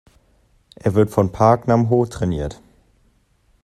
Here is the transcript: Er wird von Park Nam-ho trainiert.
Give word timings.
Er 0.77 0.95
wird 0.95 1.11
von 1.11 1.31
Park 1.31 1.67
Nam-ho 1.67 2.07
trainiert. 2.07 2.59